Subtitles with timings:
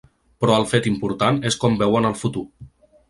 [0.43, 2.47] Però el fet important és com veuen el futur.